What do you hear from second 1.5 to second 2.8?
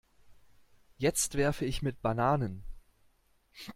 ich mit Bananen.